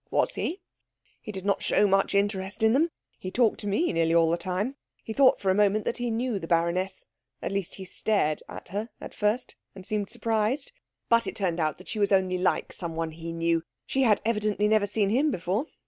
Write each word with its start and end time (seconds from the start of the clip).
"Was 0.09 0.33
he? 0.33 0.61
He 1.21 1.31
did 1.31 1.45
not 1.45 1.61
show 1.61 1.85
much 1.85 2.15
interest 2.15 2.63
in 2.63 2.73
them. 2.73 2.89
He 3.19 3.29
talked 3.29 3.59
to 3.59 3.67
me 3.67 3.93
nearly 3.93 4.15
all 4.15 4.31
the 4.31 4.35
time. 4.35 4.75
He 5.03 5.13
thought 5.13 5.39
for 5.39 5.51
a 5.51 5.53
moment 5.53 5.85
that 5.85 5.97
he 5.97 6.09
knew 6.09 6.39
the 6.39 6.47
baroness 6.47 7.05
at 7.39 7.51
least, 7.51 7.75
he 7.75 7.85
stared 7.85 8.41
at 8.49 8.69
her 8.69 8.89
at 8.99 9.13
first 9.13 9.55
and 9.75 9.85
seemed 9.85 10.09
surprised. 10.09 10.71
But 11.07 11.27
it 11.27 11.35
turned 11.35 11.59
out 11.59 11.77
that 11.77 11.87
she 11.87 11.99
was 11.99 12.11
only 12.11 12.39
like 12.39 12.73
someone 12.73 13.11
he 13.11 13.31
knew. 13.31 13.63
She 13.85 14.01
had 14.01 14.21
evidently 14.25 14.67
never 14.67 14.87
seen 14.87 15.11
him 15.11 15.29
before. 15.29 15.67